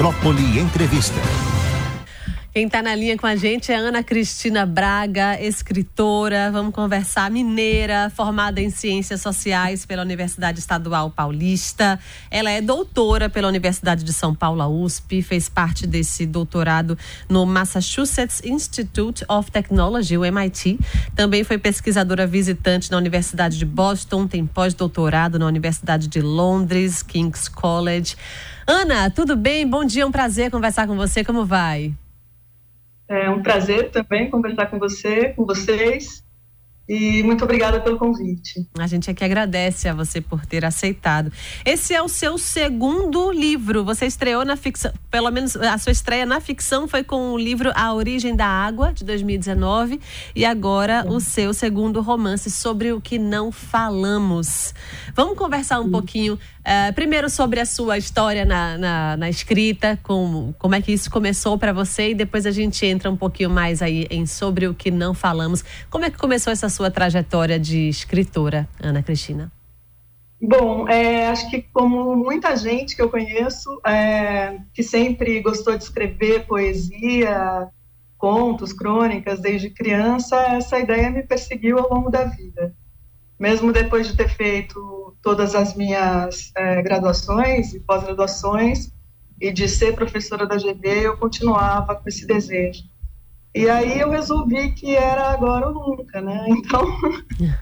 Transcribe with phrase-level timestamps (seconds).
[0.00, 1.59] Metrópole Entrevista.
[2.52, 8.10] Quem está na linha com a gente é Ana Cristina Braga, escritora, vamos conversar, mineira,
[8.10, 11.96] formada em Ciências Sociais pela Universidade Estadual Paulista.
[12.28, 18.42] Ela é doutora pela Universidade de São Paulo, USP, fez parte desse doutorado no Massachusetts
[18.44, 20.76] Institute of Technology, o MIT.
[21.14, 27.46] Também foi pesquisadora visitante na Universidade de Boston, tem pós-doutorado na Universidade de Londres, King's
[27.46, 28.16] College.
[28.66, 29.64] Ana, tudo bem?
[29.64, 31.22] Bom dia, é um prazer conversar com você.
[31.22, 31.94] Como vai?
[33.10, 36.24] É um prazer também conversar com você, com vocês.
[36.92, 38.66] E muito obrigada pelo convite.
[38.76, 41.32] A gente aqui agradece a você por ter aceitado.
[41.64, 43.84] Esse é o seu segundo livro.
[43.84, 47.70] Você estreou na ficção, pelo menos a sua estreia na ficção foi com o livro
[47.76, 50.00] A Origem da Água, de 2019.
[50.34, 54.74] E agora o seu segundo romance sobre o que não falamos.
[55.14, 55.90] Vamos conversar um Sim.
[55.92, 60.92] pouquinho Uh, primeiro sobre a sua história na, na, na, escrita, como, como é que
[60.92, 64.68] isso começou para você e depois a gente entra um pouquinho mais aí em sobre
[64.68, 65.64] o que não falamos.
[65.88, 69.50] Como é que começou essa sua trajetória de escritora, Ana Cristina?
[70.40, 75.82] Bom, é, acho que como muita gente que eu conheço, é, que sempre gostou de
[75.82, 77.68] escrever poesia,
[78.16, 82.74] contos, crônicas desde criança, essa ideia me perseguiu ao longo da vida.
[83.38, 88.92] Mesmo depois de ter feito todas as minhas é, graduações e pós-graduações
[89.40, 92.84] e de ser professora da GB, eu continuava com esse desejo.
[93.54, 96.46] E aí eu resolvi que era agora ou nunca, né?
[96.48, 96.84] Então,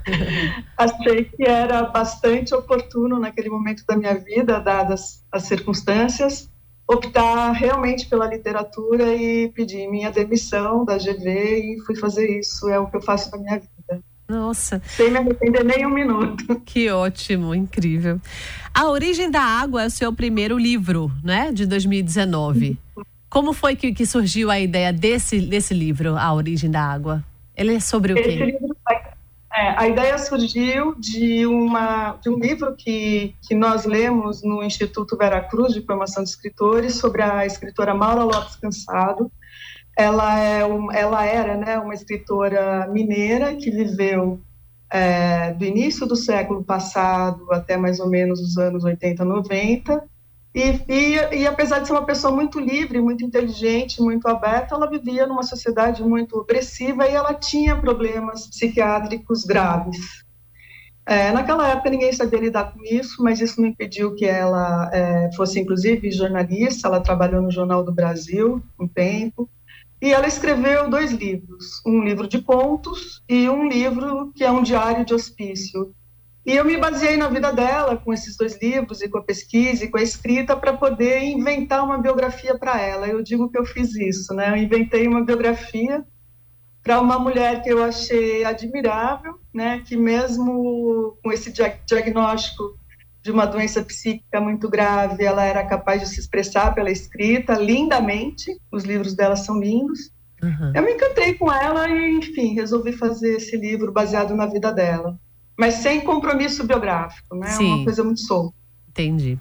[0.77, 6.51] achei que era bastante oportuno naquele momento da minha vida, dadas as circunstâncias,
[6.87, 12.79] optar realmente pela literatura e pedir minha demissão da GV e fui fazer isso, é
[12.79, 14.03] o que eu faço na minha vida.
[14.29, 14.83] Nossa.
[14.85, 16.45] Sem me arrepender nem um minuto.
[16.67, 18.21] Que ótimo, incrível.
[18.75, 21.51] A Origem da Água é o seu primeiro livro, né?
[21.51, 22.79] De 2019.
[23.29, 27.23] Como foi que, que surgiu a ideia desse, desse livro, A Origem da Água?
[27.57, 28.23] Ele é sobre o quê?
[28.23, 28.77] Esse livro,
[29.55, 35.17] é, a ideia surgiu de, uma, de um livro que, que nós lemos no Instituto
[35.17, 39.31] Veracruz de Formação de Escritores sobre a escritora Maura Lopes Cansado
[39.99, 44.41] ela, é um, ela era né, uma escritora mineira que viveu
[44.89, 50.05] é, do início do século passado até mais ou menos os anos 80, 90.
[50.59, 54.91] E, e, e, apesar de ser uma pessoa muito livre, muito inteligente, muito aberta, ela
[54.91, 60.25] vivia numa sociedade muito opressiva e ela tinha problemas psiquiátricos graves.
[61.07, 65.31] É, naquela época ninguém sabia lidar com isso, mas isso não impediu que ela é,
[65.37, 66.89] fosse, inclusive, jornalista.
[66.89, 69.49] Ela trabalhou no Jornal do Brasil um tempo.
[70.03, 74.63] E ela escreveu dois livros, um livro de contos e um livro que é um
[74.63, 75.95] diário de hospício.
[76.47, 79.85] E eu me baseei na vida dela com esses dois livros e com a pesquisa
[79.85, 83.07] e com a escrita para poder inventar uma biografia para ela.
[83.07, 84.51] Eu digo que eu fiz isso, né?
[84.51, 86.05] Eu inventei uma biografia
[86.83, 89.83] para uma mulher que eu achei admirável, né?
[89.87, 91.53] Que mesmo com esse
[91.87, 92.79] diagnóstico
[93.23, 98.51] de uma doença psíquica muito grave, ela era capaz de se expressar pela escrita lindamente,
[98.73, 100.11] os livros dela são lindos.
[100.43, 100.73] Uhum.
[100.75, 105.19] Eu me encantei com ela e, enfim, resolvi fazer esse livro baseado na vida dela,
[105.59, 107.49] mas sem compromisso biográfico, né?
[107.49, 107.75] Sim.
[107.75, 108.57] Uma coisa muito solta.
[108.89, 109.39] Entendi.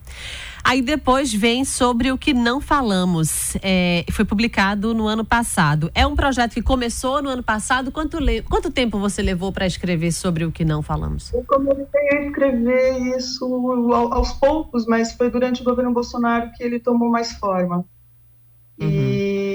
[0.63, 3.55] Aí depois vem sobre o que não falamos.
[3.61, 5.89] É, foi publicado no ano passado.
[5.95, 7.91] É um projeto que começou no ano passado.
[7.91, 8.17] Quanto.
[8.49, 11.31] Quanto tempo você levou para escrever sobre o que não falamos?
[11.33, 13.45] Eu comecei a escrever isso
[14.11, 17.85] aos poucos, mas foi durante o governo Bolsonaro que ele tomou mais forma.
[18.79, 18.89] Uhum.
[18.89, 19.46] E,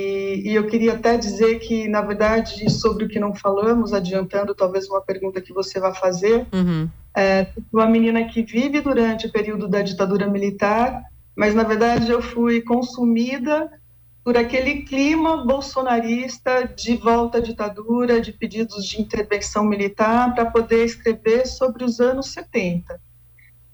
[0.51, 4.89] e, eu queria até dizer que, na verdade, sobre o que não falamos, adiantando talvez
[4.89, 9.69] uma pergunta que você vai fazer, uhum é, uma menina que vive durante o período
[9.69, 11.05] da ditadura militar,
[11.37, 13.71] mas na verdade eu fui consumida
[14.25, 20.85] por aquele clima bolsonarista de volta à ditadura, de pedidos de intervenção militar, para poder
[20.85, 23.01] escrever sobre os anos 70.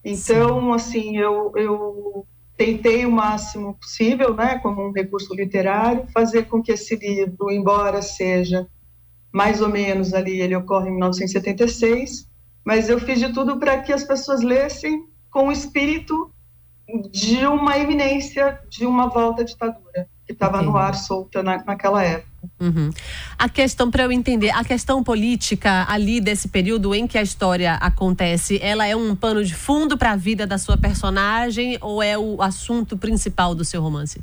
[0.02, 0.74] Então, Sim.
[0.74, 2.26] assim, eu, eu
[2.58, 8.02] tentei o máximo possível, né, como um recurso literário, fazer com que esse livro, embora
[8.02, 8.66] seja
[9.32, 12.28] mais ou menos ali, ele ocorre em 1976,
[12.64, 16.32] mas eu fiz de tudo para que as pessoas lessem com o espírito
[17.12, 22.04] de uma eminência de uma volta à ditadura que estava no ar solta na, naquela
[22.04, 22.28] época.
[22.60, 22.90] Uhum.
[23.38, 27.74] A questão, para eu entender, a questão política ali desse período em que a história
[27.76, 32.18] acontece, ela é um pano de fundo para a vida da sua personagem ou é
[32.18, 34.22] o assunto principal do seu romance?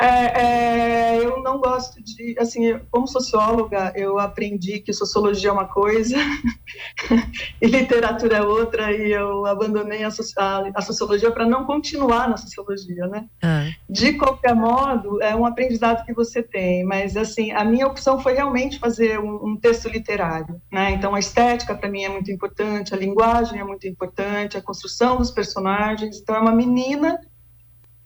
[0.00, 5.66] É, é, eu não gosto de, assim, como socióloga, eu aprendi que sociologia é uma
[5.68, 6.16] coisa
[7.62, 10.08] e literatura é outra, e eu abandonei a,
[10.38, 13.26] a, a sociologia para não continuar na sociologia, né?
[13.42, 13.68] Ah.
[13.88, 18.34] De qualquer modo, é um aprendizado que você tem, mas, assim, a minha opção foi
[18.34, 20.90] realmente fazer um, um texto literário, né?
[20.90, 25.18] Então, a estética para mim é muito importante, a linguagem é muito importante, a construção
[25.18, 26.18] dos personagens.
[26.18, 27.20] Então, é uma menina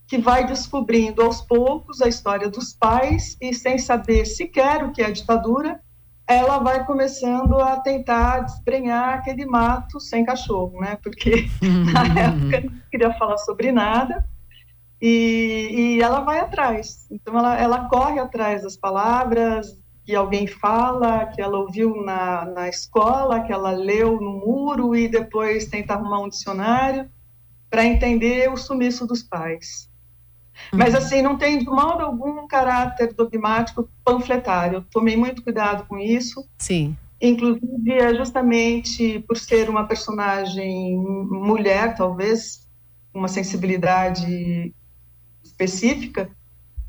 [0.09, 5.03] que vai descobrindo aos poucos a história dos pais e sem saber sequer o que
[5.03, 5.81] é ditadura,
[6.27, 10.99] ela vai começando a tentar desprenhar aquele mato sem cachorro, né?
[11.03, 11.47] Porque
[11.93, 14.27] na época não queria falar sobre nada
[15.01, 17.07] e, e ela vai atrás.
[17.11, 19.77] Então ela, ela corre atrás das palavras
[20.07, 25.07] que alguém fala, que ela ouviu na, na escola, que ela leu no muro e
[25.07, 27.11] depois tenta arrumar um dicionário
[27.69, 29.88] para entender o sumiço dos pais.
[30.73, 34.85] Mas, assim, não tem de modo algum caráter dogmático panfletário.
[34.91, 36.47] tomei muito cuidado com isso.
[36.59, 36.97] Sim.
[37.21, 42.67] Inclusive, é justamente por ser uma personagem mulher, talvez,
[43.13, 44.73] uma sensibilidade
[45.43, 46.31] específica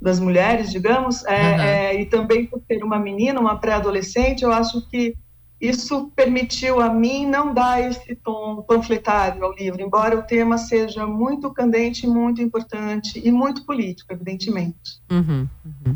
[0.01, 1.62] das mulheres, digamos, é, uhum.
[1.62, 5.16] é, e também por ser uma menina, uma pré-adolescente, eu acho que
[5.60, 11.06] isso permitiu a mim não dar esse tom panfletário ao livro, embora o tema seja
[11.06, 15.02] muito candente, muito importante e muito político, evidentemente.
[15.12, 15.94] Uhum, uhum.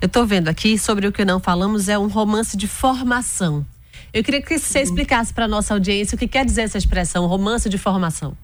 [0.00, 3.64] Eu estou vendo aqui sobre o que não falamos, é um romance de formação.
[4.12, 4.84] Eu queria que você uhum.
[4.84, 8.36] explicasse para a nossa audiência o que quer dizer essa expressão, romance de formação.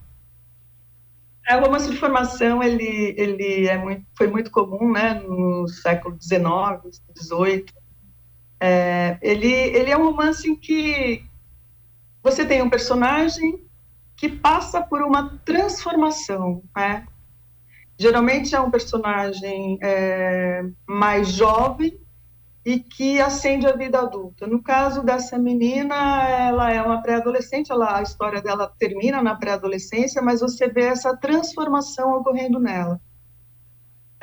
[1.47, 6.17] É, o romance de formação ele, ele é muito, foi muito comum né, no século
[6.21, 7.67] XIX, XVIII,
[8.65, 11.25] é, ele, ele é um romance em que
[12.23, 13.61] você tem um personagem
[14.17, 17.05] que passa por uma transformação, né?
[17.99, 21.99] Geralmente é um personagem é, mais jovem
[22.65, 24.47] e que ascende à vida adulta.
[24.47, 30.41] No caso dessa menina, ela é uma pré-adolescente, a história dela termina na pré-adolescência, mas
[30.41, 33.01] você vê essa transformação ocorrendo nela.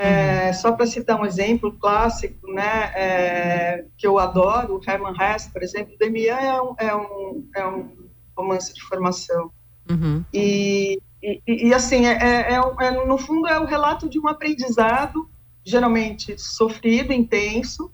[0.02, 0.54] É, uhum.
[0.54, 5.62] só para citar um exemplo clássico, né, é, que eu adoro, o Herman Hesse, por
[5.62, 7.90] exemplo, Demian é um, é um, é um
[8.34, 9.52] romance de formação.
[9.92, 10.24] Uhum.
[10.34, 14.30] E, e, e, assim, é, é, é, é, no fundo é o relato de um
[14.30, 15.30] aprendizado,
[15.66, 17.92] geralmente sofrido, intenso,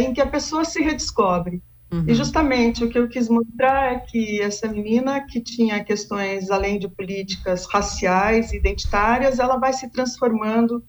[0.00, 1.62] em que a pessoa se redescobre.
[1.92, 2.04] Uhum.
[2.08, 6.78] E justamente o que eu quis mostrar é que essa menina que tinha questões além
[6.78, 10.82] de políticas raciais, identitárias, ela vai se transformando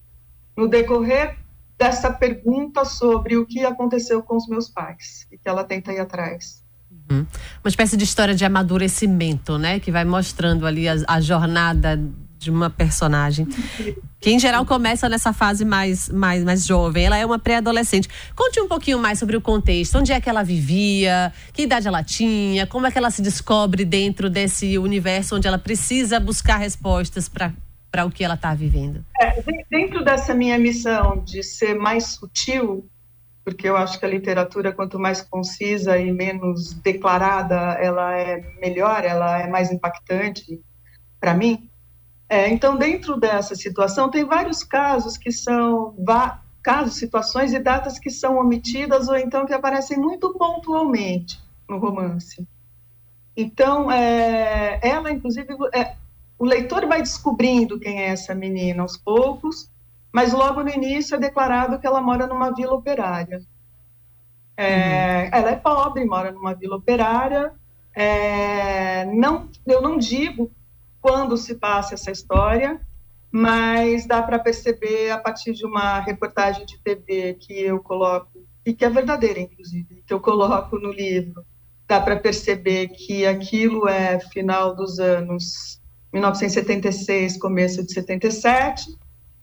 [0.55, 1.38] no decorrer
[1.77, 6.00] dessa pergunta sobre o que aconteceu com os meus pais e que ela tenta ir
[6.00, 6.63] atrás.
[7.11, 7.25] Uhum.
[7.61, 12.00] Uma espécie de história de amadurecimento, né, que vai mostrando ali a, a jornada
[12.44, 13.48] de uma personagem
[14.19, 17.06] que em geral começa nessa fase mais, mais, mais jovem.
[17.06, 18.07] Ela é uma pré-adolescente.
[18.36, 19.98] Conte um pouquinho mais sobre o contexto.
[19.98, 21.34] Onde é que ela vivia?
[21.51, 22.66] Que idade ela tinha?
[22.66, 27.51] Como é que ela se descobre dentro desse universo onde ela precisa buscar respostas para
[27.94, 29.06] para o que ela está vivendo?
[29.22, 29.39] É,
[29.69, 32.89] dentro dessa minha missão de ser mais sutil,
[33.46, 39.06] porque eu acho que a literatura, quanto mais concisa e menos declarada, ela é melhor,
[39.06, 40.60] ela é mais impactante
[41.19, 41.69] para mim.
[42.33, 45.95] É, então, dentro dessa situação, tem vários casos que são
[46.63, 51.39] casos, situações e datas que são omitidas ou então que aparecem muito pontualmente
[51.69, 52.47] no romance.
[53.38, 55.95] Então, é, ela, inclusive, é,
[56.39, 59.69] o leitor vai descobrindo quem é essa menina aos poucos,
[60.12, 63.43] mas logo no início é declarado que ela mora numa vila operária.
[64.58, 65.29] É, uhum.
[65.34, 67.53] Ela é pobre, mora numa vila operária.
[67.93, 70.50] É, não, eu não digo
[71.03, 72.79] quando se passa essa história,
[73.29, 78.74] mas dá para perceber a partir de uma reportagem de TV que eu coloco, e
[78.74, 81.45] que é verdadeira, inclusive, que eu coloco no livro,
[81.86, 85.81] dá para perceber que aquilo é final dos anos
[86.13, 88.86] 1976, começo de 77,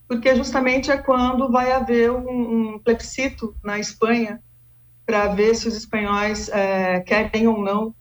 [0.08, 4.40] porque justamente é quando vai haver um, um plebiscito na Espanha
[5.04, 7.94] para ver se os espanhóis é, querem ou não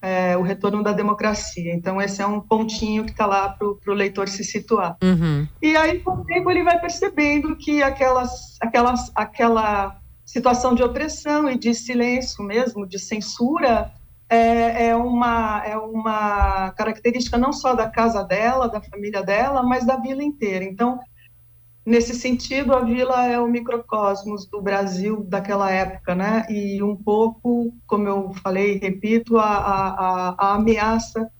[0.00, 1.72] é, o retorno da democracia.
[1.74, 4.96] Então, esse é um pontinho que está lá para o leitor se situar.
[5.02, 5.46] Uhum.
[5.60, 11.50] E aí, com o tempo, ele vai percebendo que aquelas, aquelas, aquela situação de opressão
[11.50, 13.92] e de silêncio mesmo, de censura,
[14.28, 19.86] é, é, uma, é uma característica não só da casa dela, da família dela, mas
[19.86, 20.64] da vila inteira.
[20.64, 20.98] Então,
[21.88, 26.44] Nesse sentido, a vila é o microcosmos do Brasil daquela época, né?
[26.50, 31.30] E um pouco, como eu falei e repito, a, a, a ameaça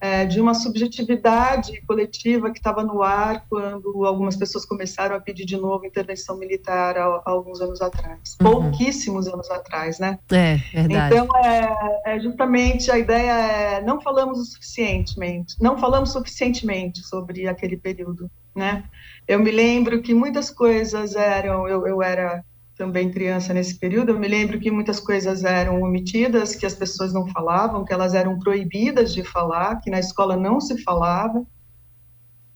[0.00, 5.44] é, de uma subjetividade coletiva que estava no ar quando algumas pessoas começaram a pedir
[5.44, 8.50] de novo intervenção militar há, há alguns anos atrás, uhum.
[8.50, 10.18] pouquíssimos anos atrás, né?
[10.32, 11.14] É, verdade.
[11.14, 17.46] Então, é, é, justamente a ideia é não falamos o suficientemente, não falamos suficientemente sobre
[17.46, 18.82] aquele período, né?
[19.26, 22.44] Eu me lembro que muitas coisas eram, eu, eu era
[22.76, 27.12] também criança nesse período, eu me lembro que muitas coisas eram omitidas, que as pessoas
[27.12, 31.46] não falavam, que elas eram proibidas de falar, que na escola não se falava.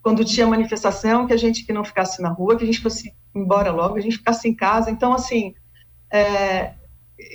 [0.02, 3.14] Quando tinha manifestação, que a gente que não ficasse na rua, que a gente fosse
[3.34, 4.90] embora logo, a gente ficasse em casa.
[4.90, 5.54] Então, assim,
[6.12, 6.72] é,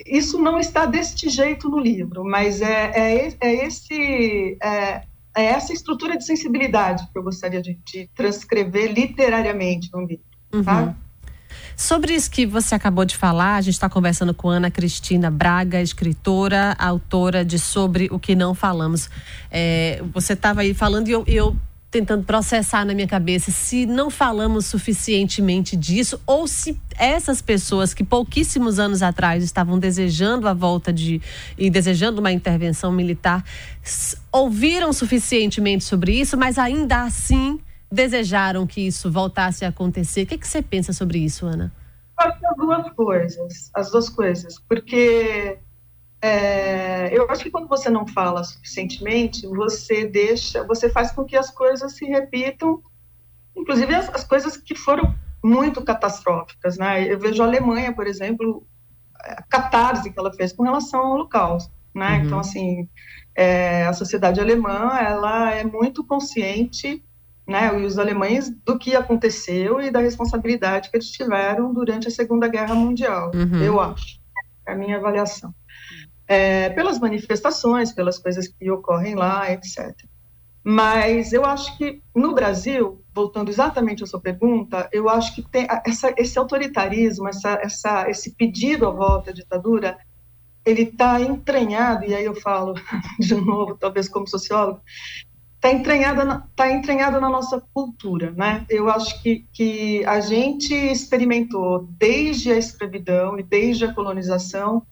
[0.06, 5.04] isso não está deste jeito no livro, mas é, é, é esse é,
[5.36, 10.64] é, essa estrutura de sensibilidade que eu gostaria de, de transcrever literariamente no livro, uhum.
[10.64, 10.96] tá?
[11.76, 15.82] Sobre isso que você acabou de falar, a gente está conversando com Ana Cristina Braga,
[15.82, 19.10] escritora, autora de Sobre o que Não Falamos.
[19.50, 21.58] É, você estava aí falando e eu, eu
[21.92, 28.04] tentando processar na minha cabeça se não falamos suficientemente disso ou se essas pessoas que
[28.04, 31.22] pouquíssimos anos atrás estavam desejando a volta de
[31.58, 33.44] e desejando uma intervenção militar
[34.32, 37.60] ouviram suficientemente sobre isso, mas ainda assim
[37.92, 40.24] desejaram que isso voltasse a acontecer.
[40.24, 41.74] O que, que você pensa sobre isso, Ana?
[42.18, 45.58] As duas coisas, as duas coisas, porque
[46.22, 51.36] é, eu acho que quando você não fala suficientemente, você deixa, você faz com que
[51.36, 52.82] as coisas se repitam,
[53.56, 57.12] inclusive as, as coisas que foram muito catastróficas, né?
[57.12, 58.66] Eu vejo a Alemanha, por exemplo,
[59.16, 62.18] a catarse que ela fez com relação ao Holocausto, né?
[62.18, 62.26] Uhum.
[62.26, 62.88] Então, assim,
[63.36, 67.04] é, a sociedade alemã, ela é muito consciente
[67.48, 72.12] né, e os alemães do que aconteceu e da responsabilidade que eles tiveram durante a
[72.12, 73.62] Segunda Guerra Mundial, uhum.
[73.62, 74.20] eu acho,
[74.66, 75.54] é a minha avaliação.
[76.34, 79.94] É, pelas manifestações, pelas coisas que ocorrem lá, etc.
[80.64, 85.68] Mas eu acho que no Brasil, voltando exatamente à sua pergunta, eu acho que tem
[85.86, 89.98] essa, esse autoritarismo, essa, essa, esse pedido à volta à ditadura,
[90.66, 92.76] ele está entranhado, e aí eu falo
[93.20, 94.80] de novo, talvez como sociólogo,
[95.56, 98.66] está entranhada, na, tá entranhada na nossa cultura, né?
[98.70, 104.88] Eu acho que, que a gente experimentou desde a escravidão e desde a colonização,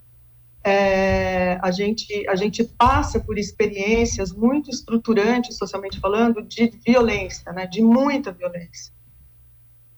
[0.70, 7.66] é, a, gente, a gente passa por experiências muito estruturantes, socialmente falando, de violência, né?
[7.66, 8.94] De muita violência.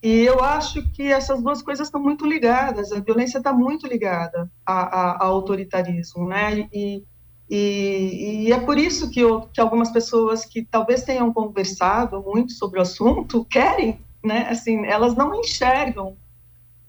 [0.02, 2.92] E eu acho que essas duas coisas estão muito ligadas.
[2.92, 6.68] A violência está muito ligada ao autoritarismo, né?
[6.74, 7.04] E,
[7.50, 12.54] e, e, é por isso que, eu, que algumas pessoas que talvez tenham conversado muito
[12.54, 14.48] sobre o assunto querem, né?
[14.50, 16.16] Assim, elas não enxergam,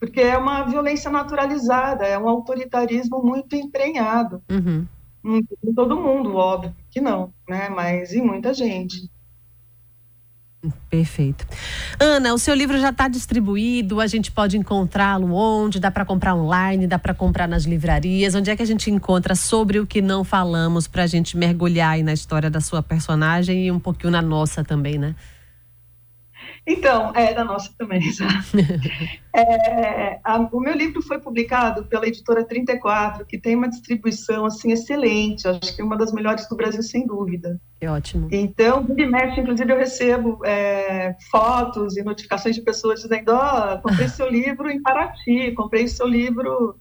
[0.02, 4.42] porque é uma violência naturalizada, é um autoritarismo muito emprenhado.
[4.50, 4.84] Uhum.
[5.24, 7.68] Em todo mundo, óbvio que não, né?
[7.68, 9.08] Mas em muita gente.
[10.90, 11.46] Perfeito.
[12.00, 15.78] Ana, o seu livro já está distribuído, a gente pode encontrá-lo onde?
[15.78, 18.34] Dá para comprar online, dá para comprar nas livrarias?
[18.34, 21.92] Onde é que a gente encontra sobre o que não falamos para a gente mergulhar
[21.92, 25.14] aí na história da sua personagem e um pouquinho na nossa também, né?
[26.64, 28.00] Então, é da nossa também,
[29.34, 34.70] é, a, o meu livro foi publicado pela editora 34, que tem uma distribuição assim
[34.70, 37.60] excelente, acho que é uma das melhores do Brasil, sem dúvida.
[37.80, 38.28] Que ótimo.
[38.30, 43.82] Então, de mexe, inclusive, eu recebo é, fotos e notificações de pessoas dizendo: Ó, oh,
[43.82, 46.78] comprei seu livro em Paraty, comprei seu livro,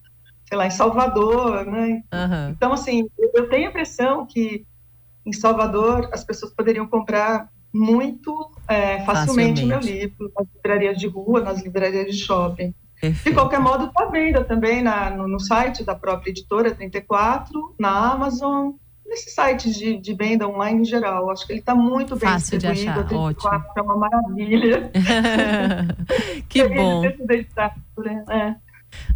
[0.48, 2.04] sei lá, em Salvador, né?
[2.14, 2.50] Uhum.
[2.52, 4.64] Então, assim, eu tenho a impressão que
[5.26, 11.08] em Salvador as pessoas poderiam comprar muito é, facilmente, o meu livro, nas livrarias de
[11.08, 12.74] rua, nas livrarias de shopping.
[13.00, 13.30] Perfeito.
[13.30, 18.12] De qualquer modo, está venda também na, no, no, site da própria editora 34, na
[18.12, 18.74] Amazon,
[19.08, 21.30] nesses sites de, de venda online em geral.
[21.32, 23.04] Acho que ele está muito bem Fácil distribuído.
[23.06, 23.34] De achar.
[23.34, 23.74] 34 Ótimo.
[23.76, 24.92] é uma maravilha.
[26.48, 27.04] que bom.
[28.30, 28.56] É.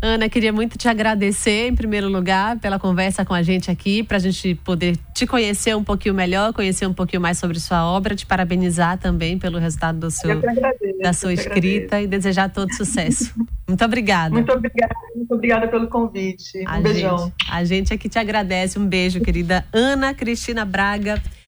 [0.02, 4.18] Ana, queria muito te agradecer, em primeiro lugar, pela conversa com a gente aqui, para
[4.18, 8.16] a gente poder te conhecer um pouquinho melhor, conhecer um pouquinho mais sobre sua obra,
[8.16, 13.34] te parabenizar também pelo resultado do seu, agradeço, da sua escrita e desejar todo sucesso.
[13.68, 14.34] Muito obrigada.
[14.34, 16.60] Muito obrigada, muito obrigada pelo convite.
[16.60, 17.18] Um a beijão.
[17.18, 18.78] Gente, a gente aqui te agradece.
[18.78, 21.22] Um beijo, querida Ana Cristina Braga.